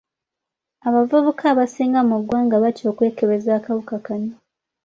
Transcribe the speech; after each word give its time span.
Abavubuka 0.87 1.43
abasinga 1.53 1.99
mu 2.09 2.15
ggwanga 2.21 2.55
batya 2.63 2.85
okwekebeza 2.91 3.49
akawuka 3.59 3.95
kano. 4.05 4.33